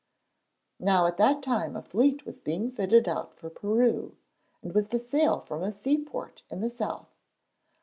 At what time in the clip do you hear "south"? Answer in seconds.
6.71-7.13